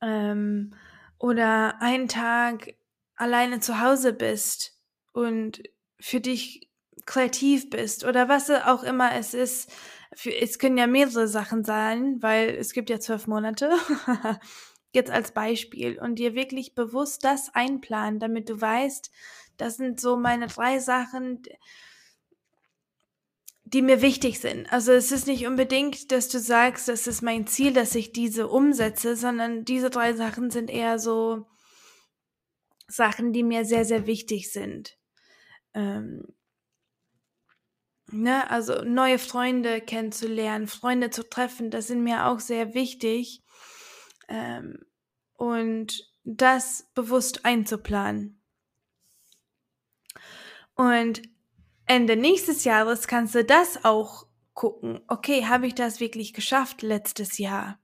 Ähm, 0.00 0.72
oder 1.18 1.82
einen 1.82 2.08
Tag 2.08 2.74
alleine 3.16 3.60
zu 3.60 3.80
Hause 3.80 4.12
bist 4.14 4.78
und 5.12 5.62
für 5.98 6.20
dich 6.20 6.70
kreativ 7.06 7.70
bist 7.70 8.04
oder 8.04 8.28
was 8.28 8.50
auch 8.50 8.82
immer 8.82 9.14
es 9.14 9.34
ist, 9.34 9.70
für, 10.14 10.34
es 10.34 10.58
können 10.58 10.78
ja 10.78 10.86
mehrere 10.86 11.28
Sachen 11.28 11.64
sein, 11.64 12.22
weil 12.22 12.50
es 12.50 12.72
gibt 12.72 12.90
ja 12.90 13.00
zwölf 13.00 13.26
Monate. 13.26 13.72
Jetzt 14.92 15.10
als 15.10 15.32
Beispiel 15.32 16.00
und 16.00 16.16
dir 16.18 16.34
wirklich 16.34 16.74
bewusst 16.74 17.22
das 17.22 17.54
einplanen, 17.54 18.18
damit 18.18 18.48
du 18.48 18.60
weißt, 18.60 19.10
das 19.56 19.76
sind 19.76 20.00
so 20.00 20.16
meine 20.16 20.48
drei 20.48 20.80
Sachen, 20.80 21.42
die 23.64 23.82
mir 23.82 24.02
wichtig 24.02 24.40
sind. 24.40 24.72
Also 24.72 24.90
es 24.90 25.12
ist 25.12 25.28
nicht 25.28 25.46
unbedingt, 25.46 26.10
dass 26.10 26.28
du 26.28 26.40
sagst, 26.40 26.88
das 26.88 27.06
ist 27.06 27.22
mein 27.22 27.46
Ziel, 27.46 27.72
dass 27.72 27.94
ich 27.94 28.12
diese 28.12 28.48
umsetze, 28.48 29.14
sondern 29.14 29.64
diese 29.64 29.90
drei 29.90 30.12
Sachen 30.14 30.50
sind 30.50 30.70
eher 30.70 30.98
so 30.98 31.46
Sachen, 32.88 33.32
die 33.32 33.44
mir 33.44 33.64
sehr, 33.64 33.84
sehr 33.84 34.06
wichtig 34.06 34.50
sind. 34.50 34.98
Ähm, 35.74 36.24
Ne, 38.12 38.50
also 38.50 38.82
neue 38.82 39.18
Freunde 39.18 39.80
kennenzulernen, 39.80 40.66
Freunde 40.66 41.10
zu 41.10 41.28
treffen, 41.28 41.70
das 41.70 41.86
sind 41.86 42.02
mir 42.02 42.26
auch 42.26 42.40
sehr 42.40 42.74
wichtig. 42.74 43.42
Ähm, 44.28 44.78
und 45.34 46.10
das 46.24 46.88
bewusst 46.94 47.44
einzuplanen. 47.44 48.42
Und 50.74 51.22
Ende 51.86 52.16
nächstes 52.16 52.64
Jahres 52.64 53.06
kannst 53.06 53.34
du 53.34 53.44
das 53.44 53.84
auch 53.84 54.26
gucken. 54.54 55.00
Okay, 55.08 55.46
habe 55.46 55.66
ich 55.66 55.74
das 55.74 56.00
wirklich 56.00 56.32
geschafft 56.32 56.82
letztes 56.82 57.38
Jahr? 57.38 57.80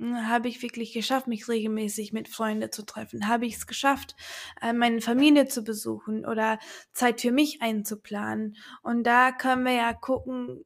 Habe 0.00 0.48
ich 0.48 0.62
wirklich 0.62 0.94
geschafft, 0.94 1.26
mich 1.26 1.46
regelmäßig 1.46 2.12
mit 2.12 2.28
Freunden 2.28 2.72
zu 2.72 2.86
treffen? 2.86 3.28
Habe 3.28 3.44
ich 3.44 3.56
es 3.56 3.66
geschafft, 3.66 4.16
äh, 4.62 4.72
meine 4.72 5.02
Familie 5.02 5.46
zu 5.46 5.62
besuchen 5.62 6.24
oder 6.24 6.58
Zeit 6.92 7.20
für 7.20 7.32
mich 7.32 7.60
einzuplanen? 7.60 8.56
Und 8.82 9.04
da 9.04 9.30
können 9.30 9.64
wir 9.64 9.74
ja 9.74 9.92
gucken, 9.92 10.64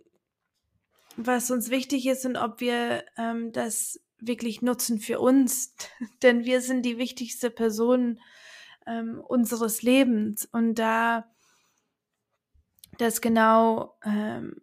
was 1.16 1.50
uns 1.50 1.70
wichtig 1.70 2.06
ist 2.06 2.24
und 2.26 2.36
ob 2.36 2.60
wir 2.60 3.04
ähm, 3.16 3.50
das 3.50 4.00
wirklich 4.18 4.62
nutzen 4.62 5.00
für 5.00 5.18
uns, 5.18 5.74
denn 6.22 6.44
wir 6.44 6.60
sind 6.60 6.82
die 6.82 6.98
wichtigste 6.98 7.50
Person 7.50 8.20
ähm, 8.86 9.20
unseres 9.20 9.82
Lebens 9.82 10.46
und 10.46 10.78
da 10.78 11.28
das 12.98 13.20
genau 13.20 13.98
ähm, 14.04 14.62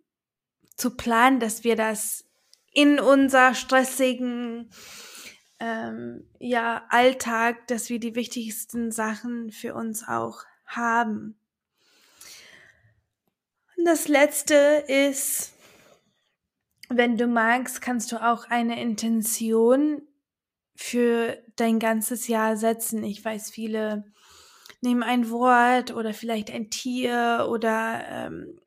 zu 0.78 0.96
planen, 0.96 1.42
dass 1.42 1.66
wir 1.66 1.76
das 1.76 2.26
in 2.72 3.00
unser 3.00 3.54
stressigen 3.54 4.70
ähm, 5.60 6.28
ja, 6.40 6.86
Alltag, 6.90 7.68
dass 7.68 7.90
wir 7.90 8.00
die 8.00 8.16
wichtigsten 8.16 8.92
Sachen 8.92 9.52
für 9.52 9.76
uns 9.76 10.08
auch 10.08 10.44
haben. 10.66 11.38
Und 13.78 13.86
das 13.86 14.08
letzte 14.08 14.56
ist, 14.88 15.54
wenn 16.90 17.18
du 17.18 17.28
magst, 17.28 17.82
kannst 17.82 18.12
du 18.12 18.18
auch 18.18 18.50
eine 18.50 18.82
Intention 18.82 20.02
für 20.76 21.38
dein 21.56 21.80
ganzes 21.80 22.28
Jahr 22.28 22.58
setzen. 22.58 23.04
Ich 23.04 23.24
weiß, 23.24 23.52
viele 23.52 24.04
nimm 24.82 25.04
ein 25.04 25.30
Wort 25.30 25.94
oder 25.94 26.14
vielleicht 26.14 26.52
ein 26.52 26.70
Tier 26.70 27.48
oder 27.50 28.04
ähm, 28.10 28.60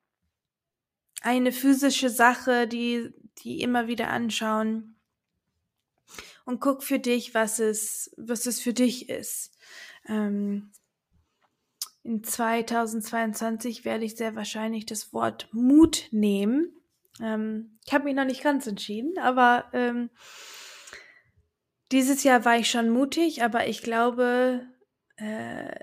eine 1.23 1.53
physische 1.53 2.09
Sache, 2.09 2.69
die, 2.69 3.13
die 3.39 3.61
immer 3.61 3.87
wieder 3.87 4.09
anschauen 4.09 4.97
und 6.45 6.61
guck 6.61 6.83
für 6.83 6.99
dich, 6.99 7.35
was 7.35 7.59
es, 7.59 8.15
was 8.17 8.47
es 8.47 8.61
für 8.61 8.73
dich 8.73 9.09
ist. 9.09 9.57
Ähm, 10.07 10.71
in 12.03 12.23
2022 12.23 13.85
werde 13.85 14.05
ich 14.05 14.17
sehr 14.17 14.37
wahrscheinlich 14.37 14.85
das 14.85 15.13
Wort 15.13 15.49
Mut 15.53 16.09
nehmen. 16.11 16.71
Ähm, 17.21 17.79
ich 17.87 17.95
habe 17.95 18.05
mich 18.05 18.15
noch 18.15 18.27
nicht 18.27 18.43
ganz 18.43 18.67
entschieden, 18.67 19.19
aber 19.19 19.65
ähm, 19.73 20.11
dieses 21.93 22.23
Jahr 22.25 22.45
war 22.45 22.59
ich 22.59 22.71
schon 22.71 22.91
mutig, 22.91 23.43
aber 23.43 23.67
ich 23.69 23.83
glaube, 23.83 24.67
äh, 25.17 25.75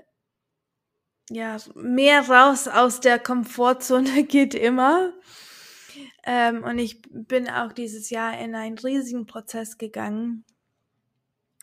ja, 1.30 1.56
mehr 1.74 2.28
raus 2.28 2.68
aus 2.68 3.00
der 3.00 3.18
Komfortzone 3.18 4.24
geht 4.28 4.54
immer. 4.54 5.12
Ähm, 6.24 6.64
und 6.64 6.78
ich 6.78 7.02
bin 7.10 7.48
auch 7.48 7.72
dieses 7.72 8.10
Jahr 8.10 8.38
in 8.38 8.54
einen 8.54 8.78
riesigen 8.78 9.26
Prozess 9.26 9.78
gegangen. 9.78 10.44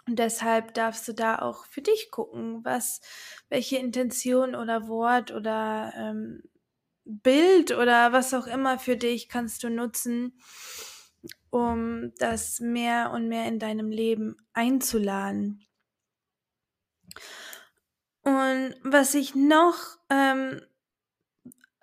Und 0.07 0.17
deshalb 0.17 0.73
darfst 0.73 1.07
du 1.07 1.13
da 1.13 1.39
auch 1.39 1.65
für 1.67 1.81
dich 1.81 2.09
gucken, 2.09 2.65
was, 2.65 3.01
welche 3.49 3.77
Intention 3.77 4.55
oder 4.55 4.87
Wort 4.87 5.31
oder 5.31 5.93
ähm, 5.95 6.41
Bild 7.05 7.71
oder 7.71 8.11
was 8.11 8.33
auch 8.33 8.47
immer 8.47 8.79
für 8.79 8.97
dich 8.97 9.29
kannst 9.29 9.63
du 9.63 9.69
nutzen, 9.69 10.39
um 11.49 12.11
das 12.17 12.59
mehr 12.59 13.11
und 13.11 13.27
mehr 13.27 13.47
in 13.47 13.59
deinem 13.59 13.89
Leben 13.91 14.37
einzuladen. 14.53 15.65
Und 18.23 18.75
was 18.83 19.15
ich 19.15 19.33
noch, 19.33 19.97
ähm, 20.09 20.61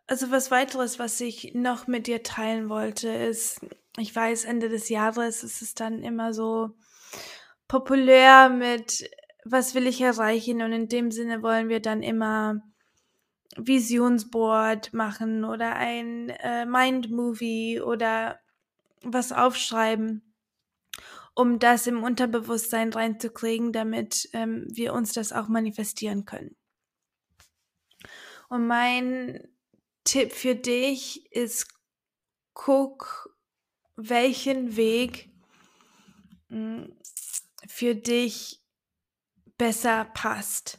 also 0.06 0.30
was 0.30 0.50
weiteres, 0.50 0.98
was 0.98 1.20
ich 1.20 1.54
noch 1.54 1.86
mit 1.86 2.06
dir 2.06 2.22
teilen 2.22 2.68
wollte, 2.68 3.08
ist, 3.08 3.60
ich 3.98 4.14
weiß, 4.14 4.44
Ende 4.44 4.68
des 4.68 4.88
Jahres 4.88 5.42
ist 5.42 5.62
es 5.62 5.74
dann 5.74 6.02
immer 6.02 6.32
so 6.32 6.70
populär 7.66 8.48
mit, 8.48 9.10
was 9.44 9.74
will 9.74 9.86
ich 9.86 10.00
erreichen? 10.00 10.62
Und 10.62 10.72
in 10.72 10.88
dem 10.88 11.10
Sinne 11.10 11.42
wollen 11.42 11.68
wir 11.68 11.80
dann 11.80 12.02
immer 12.02 12.62
Visionsboard 13.56 14.92
machen 14.92 15.44
oder 15.44 15.74
ein 15.76 16.28
äh, 16.28 16.66
Mind-Movie 16.66 17.80
oder 17.80 18.38
was 19.02 19.32
aufschreiben, 19.32 20.34
um 21.34 21.58
das 21.58 21.86
im 21.86 22.02
Unterbewusstsein 22.02 22.92
reinzukriegen, 22.92 23.72
damit 23.72 24.28
ähm, 24.32 24.66
wir 24.70 24.92
uns 24.92 25.12
das 25.12 25.32
auch 25.32 25.48
manifestieren 25.48 26.24
können. 26.26 26.56
Und 28.48 28.66
mein 28.66 29.48
Tipp 30.06 30.32
für 30.32 30.54
dich 30.54 31.30
ist, 31.32 31.66
guck, 32.54 33.36
welchen 33.96 34.76
Weg 34.76 35.30
hm, 36.48 36.96
für 37.68 37.94
dich 37.94 38.62
besser 39.58 40.04
passt. 40.04 40.78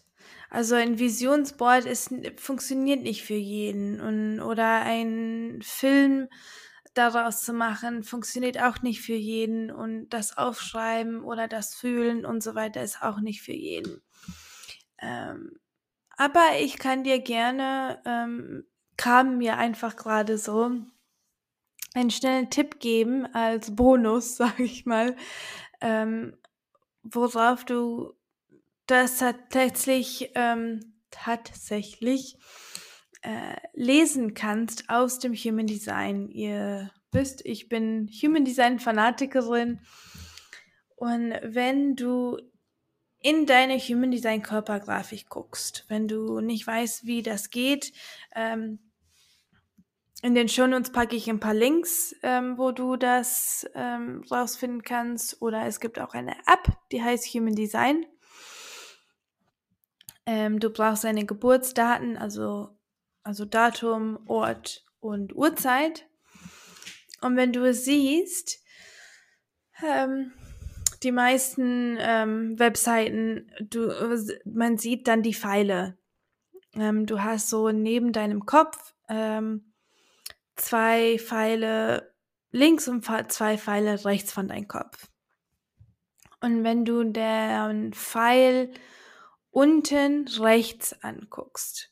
Also 0.50 0.76
ein 0.76 0.98
Visionsboard 0.98 1.86
ist, 1.86 2.14
funktioniert 2.38 3.04
nicht 3.04 3.24
für 3.24 3.36
jeden 3.36 4.00
und, 4.00 4.40
oder 4.40 4.82
ein 4.82 5.60
Film 5.62 6.30
daraus 6.94 7.42
zu 7.42 7.54
machen, 7.54 8.04
funktioniert 8.04 8.60
auch 8.60 8.82
nicht 8.82 9.02
für 9.02 9.14
jeden 9.14 9.72
und 9.72 10.10
das 10.10 10.38
Aufschreiben 10.38 11.22
oder 11.22 11.48
das 11.48 11.76
Fühlen 11.76 12.26
und 12.26 12.42
so 12.42 12.56
weiter 12.56 12.82
ist 12.82 13.02
auch 13.02 13.20
nicht 13.20 13.42
für 13.42 13.54
jeden. 13.54 14.02
Ähm, 15.00 15.60
aber 16.18 16.60
ich 16.60 16.78
kann 16.78 17.04
dir 17.04 17.20
gerne, 17.20 18.02
ähm, 18.06 18.66
kam 18.98 19.38
mir 19.38 19.58
einfach 19.58 19.96
gerade 19.96 20.38
so, 20.38 20.72
einen 21.94 22.12
schnellen 22.12 22.50
Tipp 22.50 22.80
geben 22.80 23.26
als 23.34 23.76
Bonus, 23.76 24.36
sage 24.38 24.64
ich 24.64 24.86
mal, 24.86 25.16
ähm, 25.82 26.38
worauf 27.04 27.66
du 27.66 28.14
das 28.86 29.18
tatsächlich, 29.18 30.32
ähm, 30.36 30.94
tatsächlich 31.12 32.38
äh, 33.22 33.56
lesen 33.74 34.34
kannst 34.34 34.90
aus 34.90 35.20
dem 35.20 35.34
Human 35.34 35.68
Design. 35.68 36.30
Ihr 36.30 36.92
wisst, 37.12 37.46
ich 37.46 37.68
bin 37.68 38.10
Human 38.22 38.46
Design 38.46 38.80
Fanatikerin 38.80 39.82
und 40.96 41.34
wenn 41.44 41.96
du 41.96 42.38
in 43.20 43.46
deine 43.46 43.78
Human 43.80 44.12
Design 44.12 44.44
Körpergrafik 44.44 45.28
guckst, 45.28 45.86
wenn 45.88 46.08
du 46.08 46.40
nicht 46.40 46.66
weißt, 46.66 47.06
wie 47.06 47.24
das 47.24 47.50
geht, 47.50 47.92
ähm, 48.36 48.80
in 50.24 50.34
den 50.34 50.50
Shownotes 50.50 50.92
packe 50.92 51.16
ich 51.16 51.30
ein 51.30 51.40
paar 51.40 51.54
Links, 51.54 52.16
ähm, 52.24 52.58
wo 52.58 52.72
du 52.72 52.96
das 52.96 53.70
ähm, 53.76 54.24
rausfinden 54.32 54.82
kannst. 54.82 55.42
Oder 55.42 55.66
es 55.66 55.80
gibt 55.80 56.00
auch 56.00 56.14
eine 56.14 56.36
App, 56.48 56.76
die 56.92 57.04
heißt 57.04 57.28
Human 57.34 57.56
Design. 57.56 58.06
Ähm, 60.26 60.60
du 60.60 60.70
brauchst 60.72 61.04
deine 61.04 61.26
Geburtsdaten, 61.26 62.18
also, 62.18 62.70
also 63.24 63.46
Datum, 63.46 64.20
Ort 64.26 64.86
und 65.00 65.36
Uhrzeit. 65.36 66.08
Und 67.22 67.36
wenn 67.38 67.54
du 67.54 67.64
es 67.64 67.86
siehst, 67.86 68.64
ähm, 69.84 70.34
die 71.04 71.12
meisten 71.12 71.98
ähm, 72.00 72.58
Webseiten, 72.58 73.52
du, 73.62 73.90
man 74.46 74.78
sieht 74.78 75.08
dann 75.08 75.22
die 75.22 75.36
Pfeile. 75.36 75.98
Ähm, 76.74 77.06
du 77.06 77.22
hast 77.22 77.50
so 77.50 77.70
neben 77.72 78.12
deinem 78.12 78.46
Kopf 78.46 78.96
ähm, 79.08 79.67
zwei 80.58 81.18
Pfeile 81.20 82.14
links 82.52 82.88
und 82.88 83.06
zwei 83.32 83.58
Pfeile 83.58 84.04
rechts 84.06 84.32
von 84.32 84.48
deinem 84.48 84.68
Kopf. 84.68 85.08
Und 86.42 86.64
wenn 86.64 86.86
du 86.86 87.04
den 87.04 87.94
Pfeil 87.94 88.72
unten 89.52 90.28
rechts 90.28 91.02
anguckst, 91.02 91.92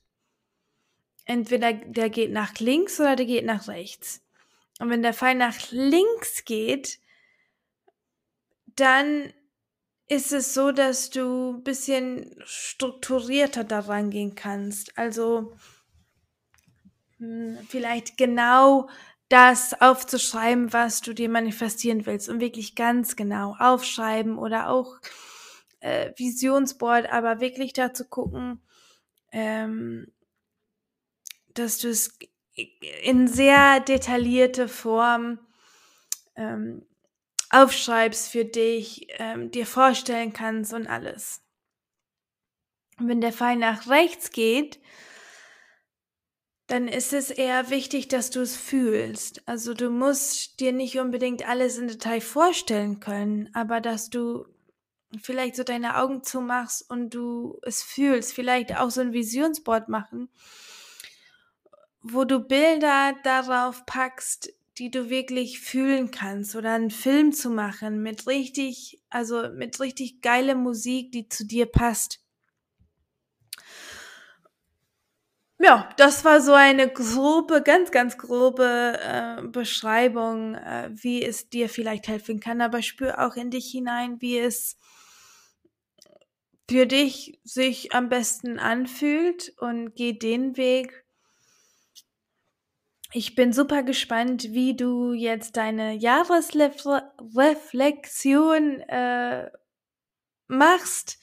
entweder 1.25 1.73
der 1.73 2.09
geht 2.09 2.31
nach 2.31 2.59
links 2.59 2.99
oder 2.99 3.15
der 3.15 3.25
geht 3.25 3.45
nach 3.45 3.67
rechts. 3.67 4.21
Und 4.79 4.89
wenn 4.89 5.01
der 5.01 5.13
Pfeil 5.13 5.35
nach 5.35 5.71
links 5.71 6.45
geht, 6.45 6.99
dann 8.75 9.33
ist 10.07 10.31
es 10.31 10.53
so, 10.53 10.71
dass 10.71 11.09
du 11.09 11.55
ein 11.55 11.63
bisschen 11.63 12.35
strukturierter 12.45 13.63
daran 13.63 14.11
gehen 14.11 14.35
kannst. 14.35 14.97
Also 14.97 15.55
vielleicht 17.67 18.17
genau 18.17 18.89
das 19.29 19.79
aufzuschreiben, 19.81 20.73
was 20.73 21.01
du 21.01 21.13
dir 21.13 21.29
manifestieren 21.29 22.05
willst 22.05 22.29
und 22.29 22.39
wirklich 22.39 22.75
ganz 22.75 23.15
genau 23.15 23.55
aufschreiben 23.57 24.37
oder 24.37 24.69
auch 24.69 24.97
äh, 25.79 26.11
Visionsboard, 26.15 27.09
aber 27.11 27.39
wirklich 27.39 27.73
dazu 27.73 28.05
gucken, 28.05 28.61
ähm, 29.31 30.11
dass 31.53 31.79
du 31.79 31.89
es 31.89 32.17
in 33.03 33.27
sehr 33.27 33.79
detaillierte 33.79 34.67
Form 34.67 35.39
ähm, 36.35 36.85
aufschreibst 37.49 38.29
für 38.29 38.45
dich, 38.45 39.07
ähm, 39.17 39.51
dir 39.51 39.65
vorstellen 39.65 40.33
kannst 40.33 40.73
und 40.73 40.87
alles. 40.87 41.41
Und 42.97 43.09
wenn 43.09 43.21
der 43.21 43.33
Pfeil 43.33 43.57
nach 43.57 43.87
rechts 43.87 44.31
geht, 44.31 44.79
dann 46.67 46.87
ist 46.87 47.13
es 47.13 47.29
eher 47.29 47.69
wichtig, 47.69 48.07
dass 48.07 48.31
du 48.31 48.41
es 48.41 48.55
fühlst. 48.55 49.47
Also 49.47 49.73
du 49.73 49.89
musst 49.89 50.59
dir 50.59 50.71
nicht 50.71 50.97
unbedingt 50.99 51.47
alles 51.47 51.77
in 51.77 51.87
Detail 51.87 52.21
vorstellen 52.21 52.99
können, 52.99 53.49
aber 53.53 53.81
dass 53.81 54.09
du 54.09 54.47
vielleicht 55.21 55.55
so 55.55 55.63
deine 55.63 55.97
Augen 55.97 56.23
zumachst 56.23 56.89
und 56.89 57.13
du 57.13 57.59
es 57.61 57.83
fühlst, 57.83 58.33
vielleicht 58.33 58.75
auch 58.77 58.89
so 58.89 59.01
ein 59.01 59.13
Visionsboard 59.13 59.89
machen, 59.89 60.29
wo 62.01 62.23
du 62.23 62.39
Bilder 62.39 63.13
darauf 63.23 63.85
packst, 63.85 64.51
die 64.77 64.91
du 64.91 65.09
wirklich 65.09 65.59
fühlen 65.59 66.11
kannst 66.11 66.55
oder 66.55 66.73
einen 66.73 66.91
Film 66.91 67.31
zu 67.31 67.49
machen 67.49 68.01
mit 68.01 68.27
richtig, 68.27 69.01
also 69.09 69.49
mit 69.53 69.79
richtig 69.79 70.21
geile 70.21 70.55
Musik, 70.55 71.11
die 71.11 71.29
zu 71.29 71.45
dir 71.45 71.65
passt. 71.67 72.24
Ja, 75.57 75.89
das 75.97 76.25
war 76.25 76.41
so 76.41 76.53
eine 76.53 76.89
grobe, 76.89 77.61
ganz, 77.61 77.91
ganz 77.91 78.17
grobe 78.17 78.99
äh, 79.01 79.41
Beschreibung, 79.47 80.55
äh, 80.55 80.89
wie 80.91 81.23
es 81.23 81.49
dir 81.49 81.69
vielleicht 81.69 82.07
helfen 82.09 82.39
kann. 82.41 82.61
Aber 82.61 82.81
spür 82.81 83.25
auch 83.25 83.35
in 83.35 83.51
dich 83.51 83.71
hinein, 83.71 84.19
wie 84.21 84.37
es 84.37 84.77
für 86.69 86.85
dich 86.85 87.39
sich 87.43 87.93
am 87.93 88.09
besten 88.09 88.59
anfühlt 88.59 89.53
und 89.59 89.95
geh 89.95 90.13
den 90.13 90.57
Weg. 90.57 91.03
Ich 93.13 93.35
bin 93.35 93.53
super 93.53 93.83
gespannt, 93.83 94.47
wie 94.51 94.75
du 94.75 95.13
jetzt 95.13 95.55
deine 95.57 95.93
Jahresreflexion 95.93 98.79
äh, 98.81 99.49
machst 100.47 101.17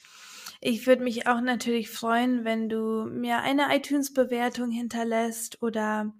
Ich 0.65 0.87
würde 0.87 1.03
mich 1.03 1.27
auch 1.27 1.41
natürlich 1.41 1.89
freuen, 1.89 2.45
wenn 2.45 2.69
du 2.69 3.03
mir 3.03 3.39
eine 3.39 3.75
iTunes-Bewertung 3.75 4.71
hinterlässt 4.71 5.61
oder 5.61 6.13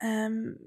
ähm, 0.00 0.58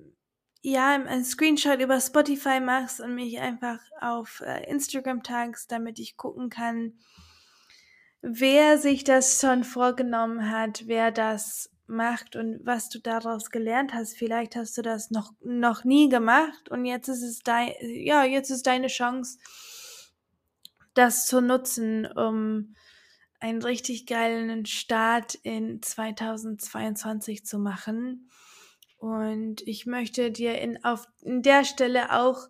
ja, 0.61 0.93
ein 0.93 1.25
Screenshot 1.25 1.81
über 1.81 1.99
Spotify 1.99 2.61
machst 2.61 3.01
und 3.01 3.13
mich 3.13 3.37
einfach 3.41 3.79
auf 3.99 4.41
äh, 4.45 4.63
Instagram 4.71 5.23
tagst, 5.23 5.73
damit 5.73 5.99
ich 5.99 6.15
gucken 6.15 6.49
kann, 6.49 6.93
wer 8.21 8.77
sich 8.77 9.03
das 9.03 9.41
schon 9.41 9.65
vorgenommen 9.65 10.49
hat, 10.49 10.83
wer 10.87 11.11
das 11.11 11.69
macht 11.87 12.37
und 12.37 12.61
was 12.63 12.87
du 12.87 12.99
daraus 12.99 13.49
gelernt 13.49 13.93
hast. 13.93 14.17
Vielleicht 14.17 14.55
hast 14.55 14.77
du 14.77 14.81
das 14.81 15.11
noch, 15.11 15.33
noch 15.41 15.83
nie 15.83 16.07
gemacht 16.07 16.69
und 16.69 16.85
jetzt 16.85 17.09
ist 17.09 17.23
es 17.23 17.39
dein, 17.39 17.73
ja, 17.81 18.23
jetzt 18.23 18.51
ist 18.51 18.65
deine 18.67 18.87
Chance, 18.87 19.37
das 20.95 21.25
zu 21.25 21.41
nutzen, 21.41 22.05
um 22.05 22.73
einen 23.39 23.61
richtig 23.61 24.07
geilen 24.07 24.65
Start 24.65 25.35
in 25.35 25.81
2022 25.81 27.45
zu 27.45 27.59
machen. 27.59 28.29
Und 28.97 29.61
ich 29.67 29.85
möchte 29.85 30.31
dir 30.31 30.59
in, 30.59 30.83
auf 30.83 31.05
in 31.21 31.43
der 31.43 31.63
Stelle 31.63 32.11
auch 32.13 32.47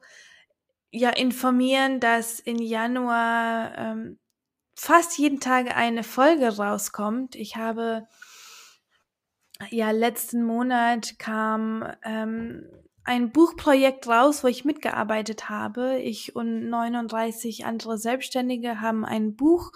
ja 0.92 1.10
informieren, 1.10 2.00
dass 2.00 2.40
in 2.40 2.60
Januar 2.60 3.78
ähm, 3.78 4.20
fast 4.76 5.18
jeden 5.18 5.40
Tag 5.40 5.76
eine 5.76 6.04
Folge 6.04 6.56
rauskommt. 6.56 7.36
Ich 7.36 7.58
habe 7.58 8.08
ja 9.70 9.92
letzten 9.92 10.44
Monat 10.44 11.18
kam 11.18 11.86
ähm, 12.04 12.66
ein 13.06 13.32
Buchprojekt 13.32 14.08
raus, 14.08 14.44
wo 14.44 14.48
ich 14.48 14.66
mitgearbeitet 14.66 15.48
habe. 15.48 16.00
Ich 16.00 16.36
und 16.36 16.70
39 16.70 17.66
andere 17.66 17.98
Selbstständige 17.98 18.82
haben 18.82 19.06
ein 19.06 19.36
Buch 19.36 19.72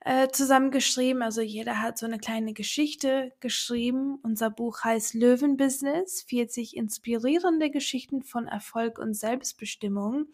äh, 0.00 0.28
zusammengeschrieben. 0.28 1.22
Also 1.22 1.40
jeder 1.40 1.80
hat 1.80 1.96
so 1.96 2.06
eine 2.06 2.18
kleine 2.18 2.52
Geschichte 2.52 3.32
geschrieben. 3.38 4.18
Unser 4.22 4.50
Buch 4.50 4.82
heißt 4.82 5.14
Löwenbusiness, 5.14 6.22
40 6.22 6.76
inspirierende 6.76 7.70
Geschichten 7.70 8.22
von 8.22 8.48
Erfolg 8.48 8.98
und 8.98 9.14
Selbstbestimmung. 9.14 10.26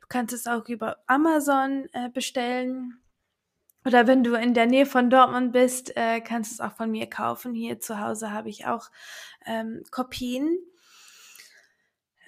Du 0.00 0.06
kannst 0.08 0.34
es 0.34 0.46
auch 0.46 0.68
über 0.68 0.96
Amazon 1.06 1.86
äh, 1.92 2.08
bestellen. 2.08 2.98
Oder 3.84 4.06
wenn 4.06 4.24
du 4.24 4.34
in 4.34 4.54
der 4.54 4.66
Nähe 4.66 4.86
von 4.86 5.10
Dortmund 5.10 5.52
bist, 5.52 5.96
äh, 5.96 6.20
kannst 6.20 6.50
du 6.50 6.54
es 6.54 6.60
auch 6.60 6.76
von 6.76 6.90
mir 6.90 7.08
kaufen. 7.08 7.54
Hier 7.54 7.78
zu 7.78 8.00
Hause 8.00 8.32
habe 8.32 8.48
ich 8.48 8.66
auch 8.66 8.90
ähm, 9.46 9.82
Kopien. 9.90 10.58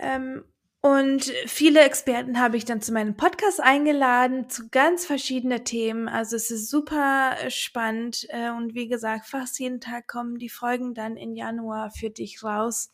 Ähm, 0.03 0.45
und 0.85 1.33
viele 1.47 1.81
Experten 1.85 2.41
habe 2.41 2.57
ich 2.57 2.65
dann 2.65 2.83
zu 2.83 2.93
meinem 2.93 3.17
Podcast 3.17 3.61
eingeladen, 3.61 4.51
zu 4.51 4.69
ganz 4.69 5.07
verschiedenen 5.07 5.65
Themen. 5.65 6.09
Also 6.09 6.35
es 6.35 6.51
ist 6.51 6.69
super 6.69 7.37
äh, 7.41 7.51
spannend. 7.51 8.27
Äh, 8.31 8.51
und 8.51 8.75
wie 8.75 8.89
gesagt, 8.89 9.27
fast 9.27 9.61
jeden 9.61 9.81
Tag 9.81 10.09
kommen 10.09 10.39
die 10.39 10.49
Folgen 10.49 10.93
dann 10.93 11.17
in 11.17 11.37
Januar 11.37 11.93
für 11.93 12.11
dich 12.11 12.43
raus. 12.43 12.93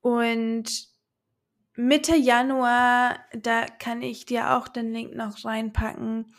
Und 0.00 0.88
Mitte 1.76 2.16
Januar, 2.16 3.20
da 3.32 3.66
kann 3.66 4.02
ich 4.02 4.26
dir 4.26 4.56
auch 4.56 4.66
den 4.66 4.92
Link 4.92 5.14
noch 5.14 5.44
reinpacken, 5.44 6.34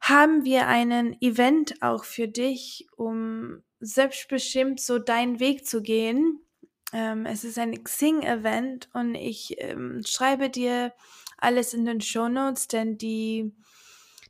haben 0.00 0.44
wir 0.44 0.68
einen 0.68 1.20
Event 1.20 1.82
auch 1.82 2.04
für 2.04 2.28
dich, 2.28 2.86
um 2.96 3.64
selbstbestimmt 3.80 4.78
so 4.78 5.00
deinen 5.00 5.40
Weg 5.40 5.66
zu 5.66 5.82
gehen 5.82 6.47
ähm, 6.92 7.26
es 7.26 7.44
ist 7.44 7.58
ein 7.58 7.84
Xing-Event 7.84 8.88
und 8.94 9.14
ich 9.14 9.56
ähm, 9.58 10.02
schreibe 10.06 10.48
dir 10.48 10.92
alles 11.36 11.74
in 11.74 11.84
den 11.84 12.00
Show 12.00 12.28
Notes, 12.28 12.68
denn 12.68 12.98
die, 12.98 13.52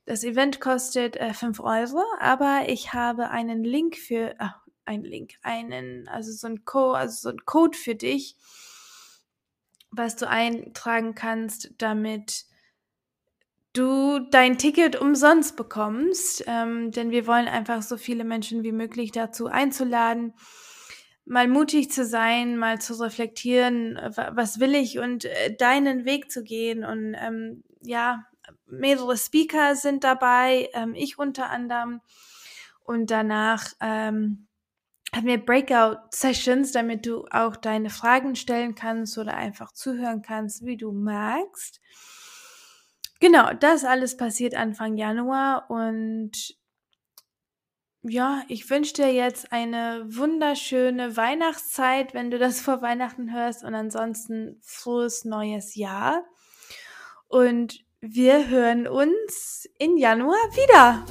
das 0.07 0.25
Event 0.25 0.61
kostet 0.61 1.17
äh, 1.17 1.33
5 1.35 1.61
Euro, 1.61 2.03
aber 2.19 2.65
ich 2.69 2.93
habe 2.93 3.31
einen 3.31 3.65
Link 3.65 3.97
für, 3.97 4.35
ach, 4.39 4.61
einen 4.85 5.05
Link, 5.05 5.35
einen, 5.43 6.09
also 6.09 6.33
so 6.33 6.47
ein 6.47 6.65
Code, 6.65 6.99
also 6.99 7.17
so 7.21 7.29
ein 7.29 7.45
Code 7.45 7.77
für 7.77 7.95
dich, 7.95 8.37
was 9.91 10.17
du 10.17 10.29
eintragen 10.29 11.15
kannst, 11.15 11.73
damit 11.79 12.47
du 13.73 14.19
dein 14.31 14.59
Ticket 14.59 14.97
umsonst 14.97 15.57
bekommst, 15.57 16.43
ähm, 16.47 16.91
denn 16.91 17.11
wir 17.11 17.27
wollen 17.27 17.47
einfach 17.47 17.83
so 17.83 17.97
viele 17.97 18.25
Menschen 18.25 18.65
wie 18.65 18.73
möglich 18.73 19.13
dazu 19.13 19.47
einzuladen, 19.47 20.35
mal 21.29 21.47
mutig 21.47 21.91
zu 21.91 22.05
sein, 22.05 22.57
mal 22.57 22.81
zu 22.81 22.95
reflektieren, 22.95 23.99
was 24.15 24.61
will 24.61 24.75
ich 24.75 24.99
und 24.99 25.27
äh, 25.27 25.55
deinen 25.55 26.05
Weg 26.05 26.31
zu 26.31 26.43
gehen. 26.43 26.85
Und 26.85 27.15
ähm, 27.15 27.63
ja, 27.83 28.25
mehrere 28.67 29.17
Speaker 29.17 29.77
sind 29.77 30.05
dabei, 30.05 30.71
ähm, 30.73 30.95
ich 30.95 31.19
unter 31.19 31.51
anderem. 31.51 32.01
Und 32.85 33.11
danach 33.11 33.67
ähm, 33.81 34.47
haben 35.15 35.27
wir 35.27 35.45
Breakout-Sessions, 35.45 36.73
damit 36.73 37.07
du 37.07 37.27
auch 37.31 37.57
deine 37.57 37.91
Fragen 37.91 38.35
stellen 38.35 38.75
kannst 38.75 39.19
oder 39.19 39.35
einfach 39.35 39.73
zuhören 39.73 40.23
kannst, 40.23 40.65
wie 40.65 40.79
du 40.79 40.93
magst. 40.93 41.81
Genau, 43.21 43.53
das 43.53 43.85
alles 43.85 44.17
passiert 44.17 44.55
Anfang 44.55 44.97
Januar 44.97 45.71
und 45.71 46.58
ja, 48.03 48.43
ich 48.49 48.69
wünsche 48.71 48.95
dir 48.95 49.13
jetzt 49.13 49.53
eine 49.53 50.05
wunderschöne 50.09 51.17
Weihnachtszeit, 51.17 52.15
wenn 52.15 52.31
du 52.31 52.39
das 52.39 52.61
vor 52.61 52.81
Weihnachten 52.81 53.33
hörst 53.33 53.65
und 53.65 53.75
ansonsten 53.75 54.61
frohes 54.63 55.25
neues 55.25 55.75
Jahr. 55.75 56.25
Und 57.27 57.85
wir 58.01 58.49
hören 58.49 58.87
uns 58.87 59.69
in 59.79 59.97
Januar 59.97 60.37
wieder. 60.55 61.05